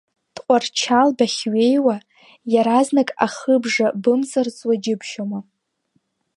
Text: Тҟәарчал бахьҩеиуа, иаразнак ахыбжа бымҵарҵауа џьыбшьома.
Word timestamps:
Тҟәарчал 0.35 1.09
бахьҩеиуа, 1.17 1.95
иаразнак 2.53 3.09
ахыбжа 3.25 3.87
бымҵарҵауа 4.03 4.75
џьыбшьома. 4.83 5.39